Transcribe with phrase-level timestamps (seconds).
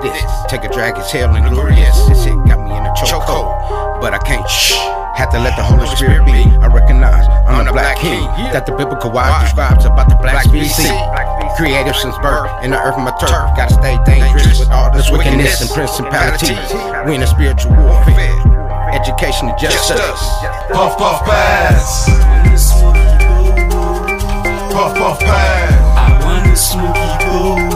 [0.00, 1.92] Take a drag, it's hell and glorious.
[2.08, 4.72] This shit got me in a chokehold, but I can't shh.
[5.12, 6.48] Had to let the Holy Spirit be.
[6.64, 8.24] I recognize I'm the black king.
[8.56, 10.88] That the biblical wise describes about the black species.
[11.56, 13.52] Creative since birth, in the earth of my turf.
[13.52, 16.72] Gotta stay dangerous with all this wickedness and principalities.
[17.04, 18.40] We in a spiritual warfare.
[18.96, 20.20] Education is just us.
[20.72, 22.08] Puff puff pass.
[24.72, 25.76] Puff puff pass.
[25.92, 27.69] I want the smoky go.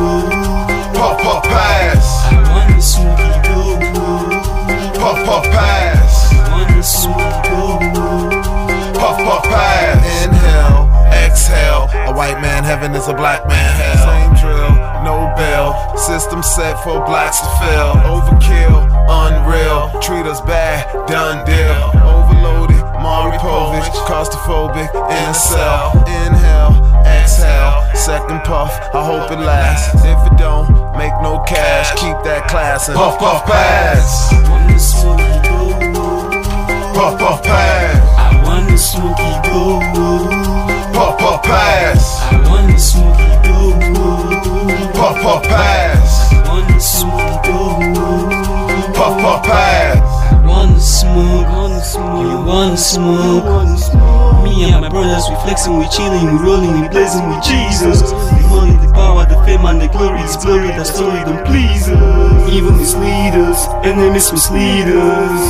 [12.85, 14.04] White man heaven is a black man hell.
[14.04, 15.96] Same drill, no bail.
[15.96, 17.96] System set for blacks to fail.
[18.04, 19.88] Overkill, unreal.
[20.02, 21.80] Treat us bad, done deal.
[22.05, 23.88] Overloaded, Maury Povich.
[24.05, 25.96] Claustrophobic, in a cell.
[26.05, 26.77] Inhale,
[27.09, 27.88] exhale.
[27.95, 30.05] Second puff, I hope it lasts.
[30.05, 30.68] If it don't,
[30.99, 31.90] make no cash.
[31.93, 34.30] Keep that class and puff puff pass.
[34.30, 35.73] I want the smoky go.
[36.93, 37.96] Puff puff pass.
[38.18, 39.80] I want the smoky go.
[40.93, 42.13] Puff puff pass.
[49.05, 50.01] Puff puff pass.
[50.33, 54.45] I want the smoke, one smoke, One smoke.
[54.45, 58.01] Me and my brothers, we flexing, we chilling, we rolling, we blazing with Jesus.
[58.01, 61.85] The money, the power, the fame, and the glory is blurry, that story don't please
[61.87, 62.49] us.
[62.49, 65.44] Evil mislead us, enemies mislead us.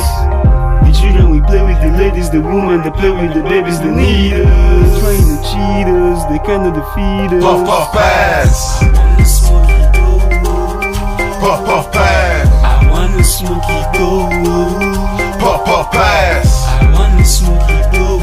[0.83, 3.95] The children, we play with the ladies, the women, they play with the babies, they
[3.95, 4.99] need us.
[4.99, 7.45] Trying to cheat us, they cannot defeat us.
[7.47, 8.83] Puff puff pass.
[8.83, 10.19] I want the smoky go.
[11.39, 11.94] Puff puff
[13.45, 14.29] smoky go.
[15.39, 16.65] Puff puff pass.
[16.81, 18.19] I want the smoky go.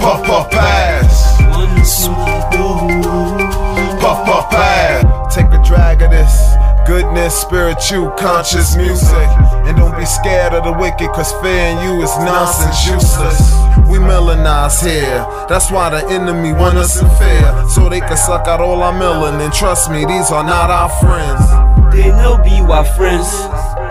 [0.00, 1.40] Puff puff pass.
[1.40, 3.98] I want the smoky go.
[4.00, 5.34] Puff puff pass.
[5.34, 6.54] Take a drag of this.
[6.86, 9.28] Goodness, spiritual, conscious music.
[9.66, 13.52] And don't be scared of the wicked, cause fear in you is nonsense, useless.
[13.88, 15.24] We melanize here.
[15.48, 17.68] That's why the enemy want us in fear.
[17.68, 19.44] So they can suck out all our melanin.
[19.44, 21.72] And trust me, these are not our friends.
[21.94, 23.28] They no be our friends,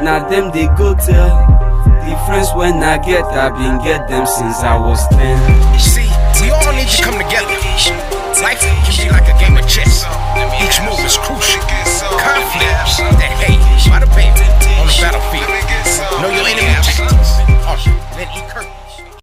[0.04, 1.30] now them they go tell.
[2.06, 5.38] The friends when I get, I been get them since I was ten.
[5.80, 6.10] See,
[6.42, 7.54] we all need to come together.
[8.42, 10.06] Life can be like a game of chess.
[10.62, 11.51] Each move is crucial.